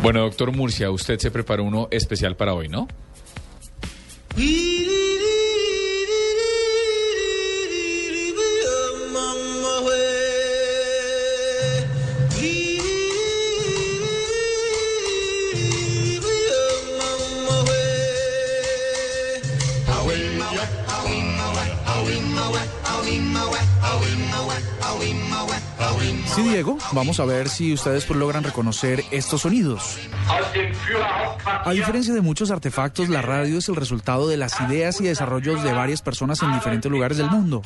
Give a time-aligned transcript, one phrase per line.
[0.00, 2.86] Bueno, doctor Murcia, usted se preparó uno especial para hoy, ¿no?
[26.34, 29.96] Sí, Diego, vamos a ver si ustedes logran reconocer estos sonidos.
[31.64, 35.64] A diferencia de muchos artefactos, la radio es el resultado de las ideas y desarrollos
[35.64, 37.62] de varias personas en diferentes lugares del mundo.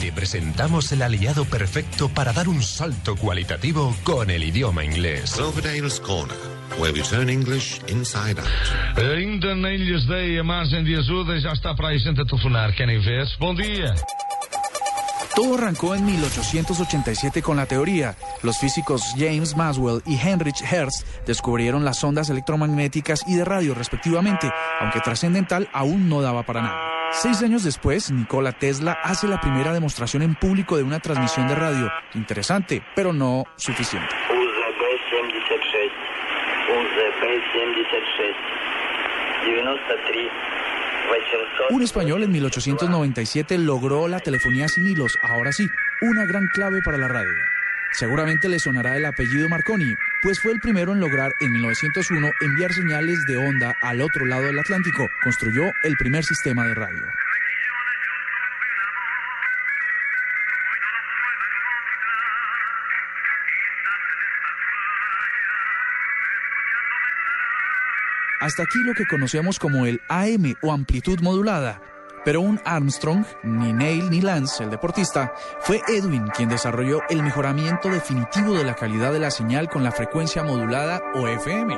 [0.00, 5.32] Te presentamos el aliado perfecto para dar un salto cualitativo con el idioma inglés.
[5.34, 6.36] Cloverdale's Corner,
[6.78, 8.48] where we turn English inside out.
[8.98, 12.24] Ainda nem lhes dei a margem de ajuda e já está para aí gente a
[12.24, 12.72] telefonar.
[12.74, 13.26] Querem ver?
[13.38, 13.94] Bom dia.
[15.36, 18.16] Todo arrancó en 1887 con la teoría.
[18.42, 24.50] Los físicos James Maxwell y Heinrich Hertz descubrieron las ondas electromagnéticas y de radio respectivamente,
[24.80, 26.96] aunque trascendental aún no daba para nada.
[27.12, 31.54] Seis años después, Nikola Tesla hace la primera demostración en público de una transmisión de
[31.54, 31.90] radio.
[32.14, 34.08] Interesante, pero no suficiente.
[41.70, 45.68] Un español en 1897 logró la telefonía sin hilos, ahora sí,
[46.00, 47.30] una gran clave para la radio.
[47.92, 52.72] Seguramente le sonará el apellido Marconi, pues fue el primero en lograr en 1901 enviar
[52.72, 55.08] señales de onda al otro lado del Atlántico.
[55.22, 57.02] Construyó el primer sistema de radio.
[68.40, 71.80] Hasta aquí lo que conocemos como el AM o amplitud modulada.
[72.24, 77.88] Pero un Armstrong, ni Neil ni Lance, el deportista, fue Edwin quien desarrolló el mejoramiento
[77.88, 81.76] definitivo de la calidad de la señal con la frecuencia modulada o FM.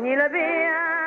[0.00, 0.99] Ni le bien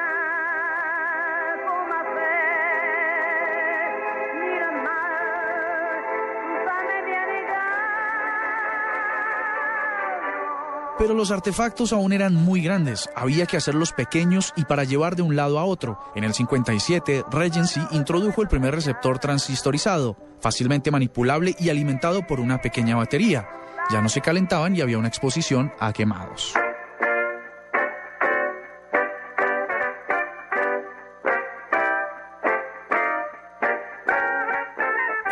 [10.97, 15.23] Pero los artefactos aún eran muy grandes, había que hacerlos pequeños y para llevar de
[15.23, 15.99] un lado a otro.
[16.15, 22.59] En el 57, Regency introdujo el primer receptor transistorizado, fácilmente manipulable y alimentado por una
[22.61, 23.47] pequeña batería.
[23.91, 26.53] Ya no se calentaban y había una exposición a quemados.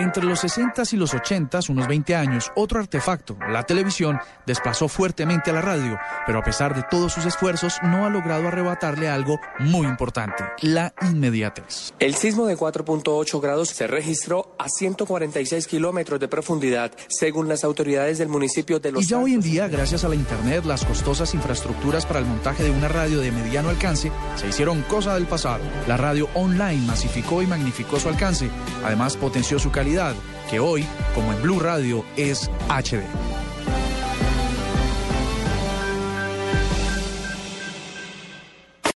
[0.01, 4.17] Entre los 60s y los 80s, unos 20 años, otro artefacto, la televisión,
[4.47, 8.47] desplazó fuertemente a la radio, pero a pesar de todos sus esfuerzos, no ha logrado
[8.47, 11.93] arrebatarle algo muy importante, la inmediatez.
[11.99, 18.17] El sismo de 4.8 grados se registró a 146 kilómetros de profundidad, según las autoridades
[18.17, 19.51] del municipio de Los Y ya hoy en Santos.
[19.51, 23.31] día, gracias a la Internet, las costosas infraestructuras para el montaje de una radio de
[23.31, 25.61] mediano alcance se hicieron cosa del pasado.
[25.87, 28.49] La radio online masificó y magnificó su alcance,
[28.83, 29.69] además potenció su
[30.49, 33.40] que hoy, como en Blue Radio, es HD.